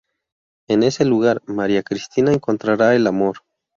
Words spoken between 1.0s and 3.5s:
lugar, María Cristina encontrará el amor.